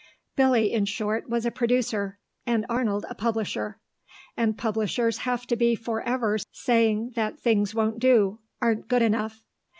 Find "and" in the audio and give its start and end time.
2.43-2.65, 4.35-4.57